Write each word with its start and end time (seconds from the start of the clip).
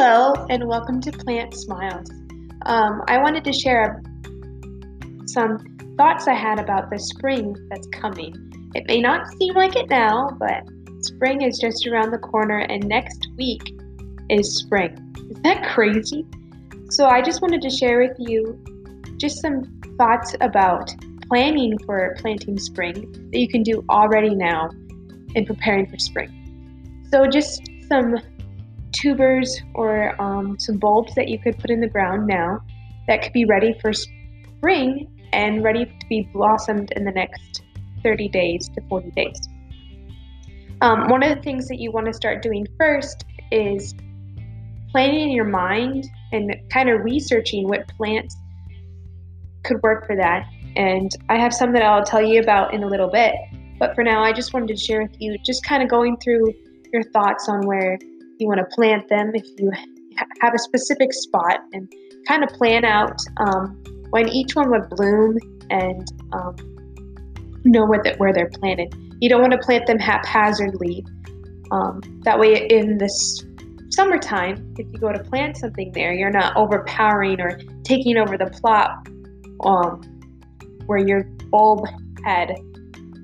Hello, 0.00 0.32
and 0.48 0.68
welcome 0.68 1.00
to 1.00 1.10
Plant 1.10 1.52
Smiles. 1.54 2.08
Um, 2.66 3.02
I 3.08 3.18
wanted 3.18 3.42
to 3.42 3.52
share 3.52 4.00
some 5.26 5.58
thoughts 5.96 6.28
I 6.28 6.34
had 6.34 6.60
about 6.60 6.88
the 6.88 7.00
spring 7.00 7.56
that's 7.68 7.88
coming. 7.88 8.70
It 8.76 8.86
may 8.86 9.00
not 9.00 9.26
seem 9.32 9.54
like 9.54 9.74
it 9.74 9.90
now, 9.90 10.28
but 10.38 10.62
spring 11.00 11.42
is 11.42 11.58
just 11.58 11.84
around 11.88 12.12
the 12.12 12.18
corner, 12.18 12.58
and 12.58 12.86
next 12.86 13.26
week 13.36 13.74
is 14.30 14.58
spring. 14.58 15.16
Is 15.32 15.42
that 15.42 15.68
crazy? 15.74 16.24
So, 16.90 17.06
I 17.06 17.20
just 17.20 17.42
wanted 17.42 17.60
to 17.62 17.68
share 17.68 17.98
with 17.98 18.16
you 18.20 18.56
just 19.16 19.40
some 19.40 19.64
thoughts 19.98 20.36
about 20.40 20.92
planning 21.26 21.76
for 21.86 22.14
planting 22.20 22.56
spring 22.56 23.10
that 23.32 23.38
you 23.40 23.48
can 23.48 23.64
do 23.64 23.84
already 23.90 24.36
now 24.36 24.70
in 25.34 25.44
preparing 25.44 25.90
for 25.90 25.98
spring. 25.98 27.02
So, 27.10 27.26
just 27.26 27.68
some 27.88 28.14
tubers 29.00 29.60
or 29.74 30.20
um, 30.20 30.58
some 30.58 30.78
bulbs 30.78 31.14
that 31.14 31.28
you 31.28 31.38
could 31.38 31.58
put 31.58 31.70
in 31.70 31.80
the 31.80 31.88
ground 31.88 32.26
now 32.26 32.60
that 33.06 33.22
could 33.22 33.32
be 33.32 33.44
ready 33.44 33.74
for 33.80 33.92
spring 33.92 35.08
and 35.32 35.62
ready 35.62 35.84
to 35.84 36.06
be 36.08 36.28
blossomed 36.32 36.92
in 36.92 37.04
the 37.04 37.12
next 37.12 37.62
30 38.02 38.28
days 38.28 38.68
to 38.68 38.80
40 38.88 39.10
days. 39.12 39.48
Um, 40.80 41.08
one 41.08 41.22
of 41.22 41.34
the 41.34 41.42
things 41.42 41.68
that 41.68 41.78
you 41.80 41.90
want 41.90 42.06
to 42.06 42.12
start 42.12 42.42
doing 42.42 42.66
first 42.78 43.24
is 43.50 43.94
planning 44.90 45.20
in 45.20 45.30
your 45.30 45.44
mind 45.44 46.06
and 46.32 46.54
kind 46.70 46.88
of 46.88 47.02
researching 47.02 47.68
what 47.68 47.88
plants 47.88 48.36
could 49.64 49.82
work 49.82 50.06
for 50.06 50.16
that. 50.16 50.46
And 50.76 51.10
I 51.28 51.36
have 51.38 51.52
some 51.52 51.72
that 51.72 51.82
I'll 51.82 52.04
tell 52.04 52.22
you 52.22 52.40
about 52.40 52.72
in 52.72 52.84
a 52.84 52.86
little 52.86 53.10
bit. 53.10 53.34
But 53.78 53.94
for 53.94 54.04
now, 54.04 54.22
I 54.22 54.32
just 54.32 54.52
wanted 54.52 54.68
to 54.68 54.76
share 54.76 55.02
with 55.02 55.16
you 55.18 55.36
just 55.38 55.64
kind 55.64 55.82
of 55.82 55.88
going 55.88 56.16
through 56.18 56.52
your 56.92 57.02
thoughts 57.02 57.48
on 57.48 57.66
where 57.66 57.98
you 58.38 58.46
want 58.46 58.58
to 58.58 58.66
plant 58.74 59.08
them, 59.08 59.32
if 59.34 59.46
you 59.58 59.70
have 60.40 60.54
a 60.54 60.58
specific 60.58 61.12
spot, 61.12 61.60
and 61.72 61.92
kind 62.26 62.42
of 62.44 62.50
plan 62.50 62.84
out 62.84 63.18
um, 63.38 63.82
when 64.10 64.28
each 64.28 64.54
one 64.54 64.70
would 64.70 64.88
bloom 64.90 65.38
and 65.70 66.06
um, 66.32 66.56
know 67.64 67.86
where, 67.86 68.02
the, 68.02 68.14
where 68.16 68.32
they're 68.32 68.50
planted. 68.50 68.94
You 69.20 69.28
don't 69.28 69.40
want 69.40 69.52
to 69.52 69.58
plant 69.58 69.86
them 69.86 69.98
haphazardly. 69.98 71.04
Um, 71.70 72.00
that 72.24 72.38
way, 72.38 72.66
in 72.68 72.98
this 72.98 73.44
summertime, 73.90 74.74
if 74.78 74.86
you 74.92 74.98
go 74.98 75.12
to 75.12 75.18
plant 75.18 75.56
something 75.56 75.92
there, 75.92 76.12
you're 76.12 76.30
not 76.30 76.56
overpowering 76.56 77.40
or 77.40 77.58
taking 77.82 78.16
over 78.16 78.38
the 78.38 78.46
plot 78.46 79.08
um, 79.64 80.00
where 80.86 80.98
your 80.98 81.24
bulb 81.50 81.86
had 82.24 82.54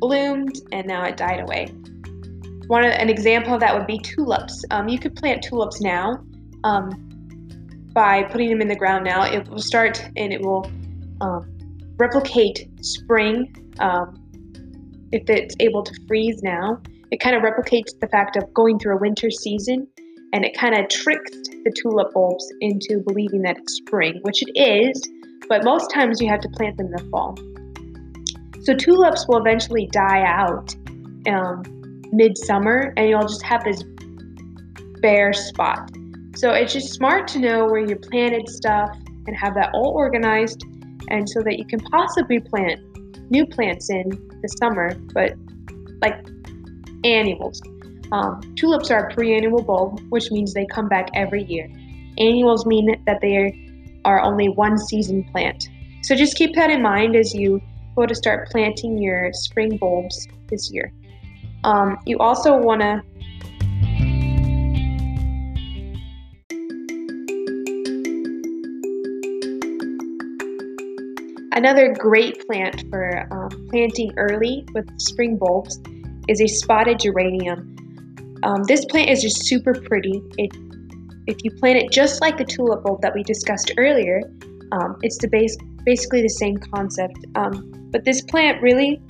bloomed 0.00 0.60
and 0.72 0.86
now 0.86 1.04
it 1.04 1.16
died 1.16 1.40
away. 1.40 1.72
One 2.66 2.84
an 2.84 3.10
example 3.10 3.54
of 3.54 3.60
that 3.60 3.74
would 3.76 3.86
be 3.86 3.98
tulips. 3.98 4.64
Um, 4.70 4.88
you 4.88 4.98
could 4.98 5.14
plant 5.16 5.42
tulips 5.42 5.80
now 5.80 6.24
um, 6.64 6.90
by 7.92 8.22
putting 8.24 8.48
them 8.48 8.60
in 8.60 8.68
the 8.68 8.76
ground 8.76 9.04
now. 9.04 9.24
It 9.24 9.48
will 9.48 9.58
start 9.58 10.02
and 10.16 10.32
it 10.32 10.40
will 10.40 10.70
um, 11.20 11.42
replicate 11.96 12.68
spring 12.80 13.52
um, 13.80 14.20
if 15.12 15.28
it's 15.28 15.54
able 15.60 15.82
to 15.82 15.94
freeze 16.06 16.42
now. 16.42 16.80
It 17.10 17.20
kind 17.20 17.36
of 17.36 17.42
replicates 17.42 17.98
the 18.00 18.08
fact 18.08 18.36
of 18.36 18.52
going 18.54 18.78
through 18.78 18.96
a 18.96 19.00
winter 19.00 19.30
season 19.30 19.86
and 20.32 20.44
it 20.44 20.56
kind 20.56 20.74
of 20.74 20.88
tricks 20.88 21.30
the 21.64 21.72
tulip 21.80 22.12
bulbs 22.12 22.44
into 22.60 23.00
believing 23.06 23.42
that 23.42 23.56
it's 23.56 23.74
spring, 23.76 24.18
which 24.22 24.42
it 24.42 24.58
is, 24.58 25.00
but 25.48 25.62
most 25.64 25.90
times 25.90 26.20
you 26.20 26.28
have 26.28 26.40
to 26.40 26.48
plant 26.48 26.76
them 26.76 26.86
in 26.86 26.92
the 26.92 27.10
fall. 27.10 27.36
So 28.62 28.74
tulips 28.74 29.28
will 29.28 29.38
eventually 29.38 29.88
die 29.92 30.22
out 30.22 30.74
um, 31.28 31.62
midsummer 32.12 32.92
and 32.96 33.08
you'll 33.08 33.22
just 33.22 33.42
have 33.42 33.64
this 33.64 33.82
bare 35.00 35.32
spot. 35.32 35.90
So 36.36 36.50
it's 36.50 36.72
just 36.72 36.92
smart 36.92 37.28
to 37.28 37.38
know 37.38 37.64
where 37.66 37.84
you 37.84 37.96
planted 37.96 38.48
stuff 38.48 38.96
and 39.26 39.36
have 39.36 39.54
that 39.54 39.70
all 39.74 39.92
organized 39.94 40.64
and 41.08 41.28
so 41.28 41.42
that 41.42 41.58
you 41.58 41.64
can 41.66 41.80
possibly 41.80 42.40
plant 42.40 42.80
new 43.30 43.46
plants 43.46 43.90
in 43.90 44.10
the 44.42 44.48
summer, 44.60 44.94
but 45.12 45.34
like 46.02 46.26
annuals. 47.04 47.60
Um, 48.12 48.40
tulips 48.56 48.90
are 48.90 49.08
a 49.08 49.14
perennial 49.14 49.62
bulb, 49.62 50.00
which 50.10 50.30
means 50.30 50.54
they 50.54 50.66
come 50.66 50.88
back 50.88 51.08
every 51.14 51.44
year. 51.44 51.68
Annuals 52.18 52.66
mean 52.66 53.02
that 53.06 53.20
they 53.20 54.00
are 54.04 54.20
only 54.20 54.48
one 54.48 54.78
season 54.78 55.24
plant. 55.24 55.68
So 56.02 56.14
just 56.14 56.36
keep 56.36 56.54
that 56.54 56.70
in 56.70 56.82
mind 56.82 57.16
as 57.16 57.34
you 57.34 57.60
go 57.96 58.06
to 58.06 58.14
start 58.14 58.50
planting 58.50 58.98
your 58.98 59.32
spring 59.32 59.76
bulbs 59.78 60.28
this 60.48 60.70
year. 60.72 60.92
Um, 61.64 61.98
you 62.06 62.18
also 62.18 62.56
want 62.56 62.82
to 62.82 63.02
Another 71.56 71.94
great 71.94 72.44
plant 72.46 72.84
for 72.90 73.28
um, 73.32 73.68
planting 73.70 74.12
early 74.16 74.66
with 74.74 74.86
spring 75.00 75.38
bulbs 75.38 75.80
is 76.28 76.42
a 76.42 76.48
spotted 76.48 76.98
geranium. 76.98 77.76
Um, 78.42 78.64
this 78.64 78.84
plant 78.84 79.08
is 79.08 79.22
just 79.22 79.46
super 79.46 79.72
pretty. 79.72 80.20
It, 80.36 80.50
if 81.28 81.36
you 81.44 81.52
plant 81.52 81.78
it 81.78 81.92
just 81.92 82.20
like 82.20 82.36
the 82.38 82.44
tulip 82.44 82.82
bulb 82.82 83.02
that 83.02 83.14
we 83.14 83.22
discussed 83.22 83.72
earlier, 83.78 84.20
um, 84.72 84.98
it's 85.02 85.16
the 85.18 85.28
base, 85.28 85.56
basically 85.84 86.22
the 86.22 86.28
same 86.28 86.56
concept. 86.56 87.18
Um, 87.36 87.72
but 87.92 88.04
this 88.04 88.20
plant 88.22 88.60
really 88.60 89.00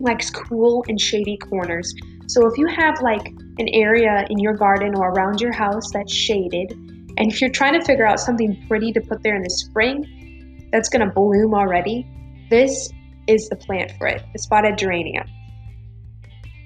likes 0.00 0.30
cool 0.30 0.84
and 0.88 1.00
shady 1.00 1.36
corners. 1.36 1.94
So 2.26 2.46
if 2.46 2.56
you 2.56 2.66
have 2.66 3.00
like 3.02 3.26
an 3.58 3.68
area 3.72 4.26
in 4.30 4.38
your 4.38 4.54
garden 4.54 4.94
or 4.96 5.10
around 5.10 5.40
your 5.40 5.52
house 5.52 5.90
that's 5.92 6.12
shaded, 6.12 6.72
and 7.16 7.30
if 7.30 7.40
you're 7.40 7.50
trying 7.50 7.78
to 7.78 7.84
figure 7.84 8.06
out 8.06 8.18
something 8.18 8.64
pretty 8.66 8.92
to 8.92 9.00
put 9.00 9.22
there 9.22 9.36
in 9.36 9.42
the 9.42 9.50
spring 9.50 10.68
that's 10.72 10.88
going 10.88 11.06
to 11.06 11.12
bloom 11.12 11.54
already, 11.54 12.06
this 12.50 12.90
is 13.26 13.48
the 13.48 13.56
plant 13.56 13.92
for 13.98 14.06
it, 14.06 14.22
the 14.32 14.38
spotted 14.38 14.78
geranium. 14.78 15.26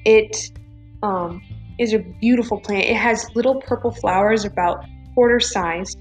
It 0.05 0.51
um, 1.03 1.43
is 1.79 1.93
a 1.93 1.99
beautiful 1.99 2.61
plant. 2.61 2.85
It 2.85 2.97
has 2.97 3.27
little 3.35 3.61
purple 3.61 3.91
flowers 3.91 4.45
about 4.45 4.85
quarter 5.15 5.41
size, 5.41 5.97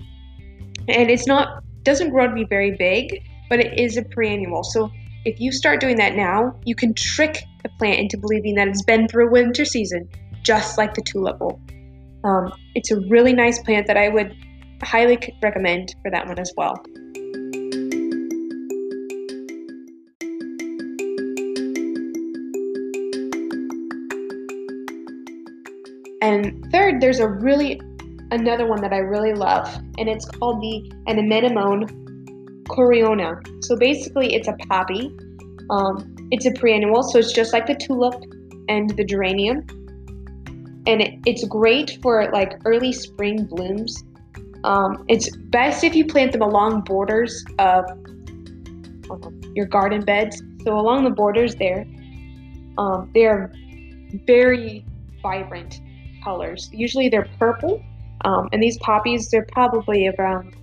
and 0.88 1.10
it's 1.10 1.28
not 1.28 1.64
doesn't 1.84 2.10
grow 2.10 2.28
to 2.28 2.34
be 2.34 2.44
very 2.44 2.72
big, 2.72 3.24
but 3.50 3.60
it 3.60 3.80
is 3.80 3.98
a 3.98 4.04
perennial. 4.04 4.64
So 4.64 4.92
if 5.26 5.40
you 5.40 5.52
start 5.52 5.82
doing 5.82 5.98
that 5.98 6.16
now, 6.16 6.58
you 6.64 6.76
can 6.76 6.94
trick 6.94 7.44
the 7.64 7.70
plant 7.78 8.00
into 8.00 8.18
believing 8.18 8.56
that 8.56 8.68
it's 8.68 8.84
been 8.84 9.08
through 9.08 9.32
winter 9.32 9.66
season, 9.66 10.08
just 10.44 10.78
like 10.78 10.94
the 10.94 11.02
tulip 11.02 11.40
bulb. 11.40 11.60
Um, 12.24 12.54
it's 12.76 12.92
a 12.92 13.00
really 13.10 13.34
nice 13.34 13.60
plant 13.60 13.88
that 13.88 13.98
I 13.98 14.10
would 14.10 14.36
highly 14.84 15.18
recommend 15.42 15.96
for 16.02 16.12
that 16.12 16.28
one 16.28 16.40
as 16.40 16.54
well. 16.56 16.76
And 26.22 26.70
third, 26.72 27.00
there's 27.00 27.20
a 27.20 27.28
really 27.28 27.80
another 28.32 28.68
one 28.68 28.82
that 28.82 28.92
I 28.92 28.98
really 28.98 29.34
love, 29.34 29.74
and 29.98 30.10
it's 30.10 30.26
called 30.26 30.62
the 30.62 30.92
Anemone 31.08 32.07
Coronaria. 32.78 33.42
So 33.64 33.76
basically, 33.76 34.36
it's 34.36 34.48
a 34.48 34.54
poppy. 34.70 35.12
Um, 35.70 36.16
it's 36.32 36.46
a 36.46 36.52
perennial, 36.52 37.04
so 37.04 37.18
it's 37.20 37.34
just 37.34 37.52
like 37.52 37.66
the 37.66 37.76
tulip 37.76 38.16
and 38.70 38.90
the 38.92 39.04
geranium. 39.04 39.66
And 40.86 41.02
it, 41.02 41.20
it's 41.26 41.44
great 41.46 41.98
for 42.02 42.30
like 42.32 42.54
early 42.66 42.94
spring 42.94 43.46
blooms. 43.46 44.04
Um, 44.64 45.06
it's 45.08 45.36
best 45.36 45.84
if 45.84 45.96
you 45.96 46.06
plant 46.06 46.32
them 46.32 46.42
along 46.42 46.82
borders 46.82 47.44
of 47.60 47.86
your 49.56 49.66
garden 49.66 50.04
beds. 50.04 50.42
So 50.64 50.78
along 50.78 51.04
the 51.04 51.10
borders 51.10 51.56
there, 51.56 51.86
um, 52.78 53.10
they 53.14 53.26
are 53.26 53.52
very 54.26 54.86
vibrant 55.22 55.82
colors. 56.24 56.70
Usually 56.72 57.10
they're 57.10 57.30
purple, 57.40 57.82
um, 58.26 58.50
and 58.52 58.62
these 58.62 58.78
poppies 58.80 59.30
they're 59.30 59.48
probably 59.52 60.08
around 60.08 60.56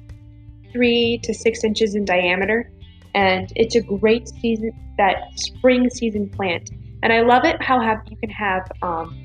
three 0.74 1.18
to 1.22 1.32
six 1.32 1.64
inches 1.64 1.94
in 1.94 2.04
diameter, 2.04 2.70
and 3.14 3.50
it's 3.56 3.76
a 3.76 3.80
great 3.80 4.28
season 4.28 4.72
that 4.98 5.16
spring 5.36 5.88
season 5.88 6.28
plant. 6.28 6.70
And 7.02 7.12
I 7.12 7.20
love 7.20 7.44
it 7.44 7.62
how 7.62 7.80
have 7.80 8.00
you 8.10 8.16
can 8.16 8.30
have 8.30 8.70
um, 8.82 9.22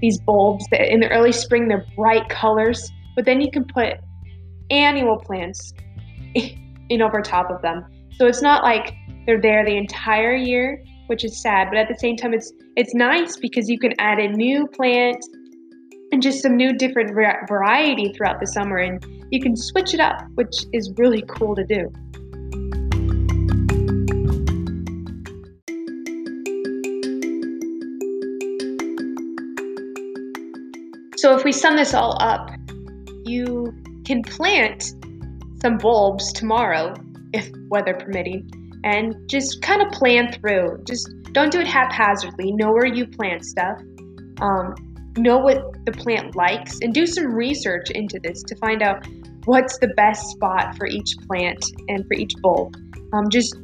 these 0.00 0.20
bulbs 0.20 0.64
that 0.70 0.92
in 0.92 1.00
the 1.00 1.08
early 1.08 1.32
spring 1.32 1.66
they're 1.66 1.86
bright 1.96 2.28
colors, 2.28 2.90
but 3.16 3.24
then 3.24 3.40
you 3.40 3.50
can 3.50 3.64
put 3.64 3.94
annual 4.70 5.18
plants 5.18 5.72
in 6.34 7.02
over 7.02 7.20
top 7.20 7.50
of 7.50 7.62
them. 7.62 7.84
So 8.18 8.26
it's 8.26 8.42
not 8.42 8.62
like 8.62 8.94
they're 9.26 9.40
there 9.40 9.64
the 9.64 9.76
entire 9.76 10.34
year, 10.34 10.84
which 11.06 11.24
is 11.24 11.40
sad, 11.40 11.68
but 11.70 11.78
at 11.78 11.88
the 11.88 11.98
same 11.98 12.16
time 12.16 12.34
it's 12.34 12.52
it's 12.76 12.94
nice 12.94 13.36
because 13.36 13.68
you 13.68 13.78
can 13.78 13.92
add 13.98 14.18
a 14.18 14.28
new 14.28 14.66
plant 14.68 15.24
and 16.14 16.22
just 16.22 16.40
some 16.42 16.56
new 16.56 16.72
different 16.72 17.12
variety 17.12 18.12
throughout 18.12 18.38
the 18.38 18.46
summer 18.46 18.76
and 18.76 19.04
you 19.32 19.40
can 19.40 19.56
switch 19.56 19.94
it 19.94 19.98
up, 19.98 20.22
which 20.36 20.64
is 20.72 20.92
really 20.96 21.22
cool 21.22 21.56
to 21.56 21.64
do. 21.64 21.90
So 31.16 31.36
if 31.36 31.42
we 31.42 31.50
sum 31.50 31.74
this 31.74 31.94
all 31.94 32.16
up, 32.22 32.48
you 33.24 33.74
can 34.06 34.22
plant 34.22 34.94
some 35.62 35.78
bulbs 35.78 36.32
tomorrow, 36.32 36.94
if 37.32 37.50
weather 37.70 37.94
permitting, 37.94 38.48
and 38.84 39.16
just 39.28 39.62
kind 39.62 39.82
of 39.82 39.90
plan 39.90 40.30
through. 40.30 40.78
Just 40.86 41.12
don't 41.32 41.50
do 41.50 41.58
it 41.58 41.66
haphazardly. 41.66 42.52
Know 42.52 42.70
where 42.70 42.86
you 42.86 43.04
plant 43.04 43.44
stuff. 43.44 43.80
Um, 44.40 44.76
know 45.16 45.38
what 45.38 45.84
the 45.84 45.92
plant 45.92 46.34
likes 46.36 46.78
and 46.80 46.92
do 46.92 47.06
some 47.06 47.34
research 47.34 47.90
into 47.90 48.18
this 48.18 48.42
to 48.44 48.56
find 48.56 48.82
out 48.82 49.06
what's 49.44 49.78
the 49.78 49.88
best 49.88 50.30
spot 50.30 50.76
for 50.76 50.86
each 50.86 51.16
plant 51.28 51.64
and 51.88 52.06
for 52.06 52.14
each 52.14 52.32
bulb. 52.40 52.74
Um, 53.12 53.28
just 53.30 53.56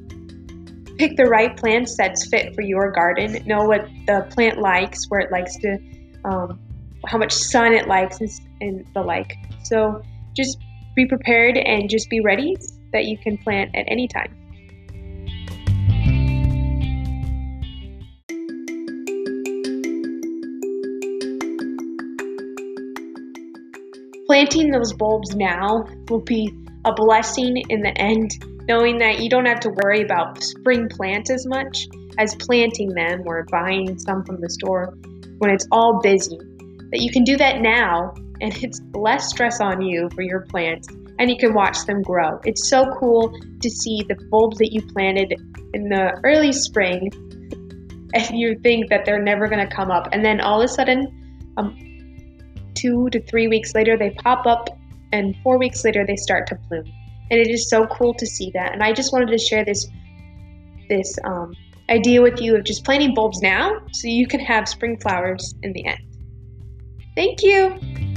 pick 0.98 1.16
the 1.16 1.24
right 1.24 1.56
plants 1.56 1.96
that's 1.96 2.28
fit 2.28 2.54
for 2.54 2.62
your 2.62 2.90
garden. 2.92 3.42
Know 3.46 3.64
what 3.64 3.88
the 4.06 4.26
plant 4.30 4.60
likes, 4.60 5.06
where 5.08 5.20
it 5.20 5.32
likes 5.32 5.56
to, 5.58 5.78
um, 6.24 6.60
how 7.06 7.18
much 7.18 7.32
sun 7.32 7.72
it 7.72 7.88
likes, 7.88 8.20
and 8.60 8.86
the 8.94 9.00
like. 9.00 9.36
So 9.62 10.02
just 10.36 10.58
be 10.94 11.06
prepared 11.06 11.56
and 11.56 11.88
just 11.88 12.10
be 12.10 12.20
ready 12.20 12.56
that 12.92 13.06
you 13.06 13.16
can 13.16 13.38
plant 13.38 13.74
at 13.74 13.86
any 13.88 14.08
time. 14.08 14.36
Planting 24.30 24.70
those 24.70 24.92
bulbs 24.92 25.34
now 25.34 25.84
will 26.08 26.20
be 26.20 26.54
a 26.84 26.92
blessing 26.92 27.64
in 27.68 27.80
the 27.80 27.90
end, 28.00 28.30
knowing 28.68 28.98
that 28.98 29.18
you 29.18 29.28
don't 29.28 29.46
have 29.46 29.58
to 29.58 29.70
worry 29.82 30.02
about 30.02 30.40
spring 30.40 30.88
plants 30.88 31.30
as 31.30 31.44
much 31.48 31.88
as 32.16 32.36
planting 32.36 32.90
them 32.90 33.24
or 33.26 33.44
buying 33.50 33.98
some 33.98 34.24
from 34.24 34.40
the 34.40 34.48
store 34.48 34.96
when 35.38 35.50
it's 35.50 35.66
all 35.72 35.98
busy. 36.00 36.38
That 36.92 37.00
you 37.00 37.10
can 37.10 37.24
do 37.24 37.36
that 37.38 37.60
now 37.60 38.14
and 38.40 38.56
it's 38.62 38.80
less 38.94 39.30
stress 39.30 39.60
on 39.60 39.82
you 39.82 40.08
for 40.14 40.22
your 40.22 40.42
plants 40.42 40.86
and 41.18 41.28
you 41.28 41.36
can 41.36 41.52
watch 41.52 41.84
them 41.86 42.00
grow. 42.00 42.38
It's 42.44 42.70
so 42.70 42.84
cool 43.00 43.36
to 43.60 43.68
see 43.68 44.04
the 44.08 44.14
bulbs 44.30 44.58
that 44.58 44.72
you 44.72 44.80
planted 44.80 45.34
in 45.74 45.88
the 45.88 46.20
early 46.22 46.52
spring 46.52 47.10
and 48.14 48.38
you 48.38 48.56
think 48.62 48.90
that 48.90 49.04
they're 49.04 49.20
never 49.20 49.48
going 49.48 49.68
to 49.68 49.74
come 49.74 49.90
up 49.90 50.06
and 50.12 50.24
then 50.24 50.40
all 50.40 50.62
of 50.62 50.66
a 50.66 50.72
sudden 50.72 51.52
um, 51.56 51.76
two 52.80 53.10
to 53.10 53.20
three 53.22 53.48
weeks 53.48 53.74
later, 53.74 53.96
they 53.96 54.10
pop 54.10 54.46
up, 54.46 54.68
and 55.12 55.34
four 55.42 55.58
weeks 55.58 55.84
later, 55.84 56.04
they 56.06 56.16
start 56.16 56.46
to 56.48 56.54
bloom. 56.68 56.84
And 57.30 57.40
it 57.40 57.48
is 57.48 57.68
so 57.68 57.86
cool 57.86 58.14
to 58.14 58.26
see 58.26 58.50
that. 58.54 58.72
And 58.72 58.82
I 58.82 58.92
just 58.92 59.12
wanted 59.12 59.28
to 59.30 59.38
share 59.38 59.64
this 59.64 59.86
this 60.88 61.16
um, 61.24 61.54
idea 61.88 62.20
with 62.20 62.40
you 62.40 62.56
of 62.56 62.64
just 62.64 62.84
planting 62.84 63.14
bulbs 63.14 63.40
now 63.40 63.80
so 63.92 64.08
you 64.08 64.26
can 64.26 64.40
have 64.40 64.68
spring 64.68 64.98
flowers 64.98 65.54
in 65.62 65.72
the 65.72 65.86
end. 65.86 66.00
Thank 67.14 67.42
you. 67.42 68.09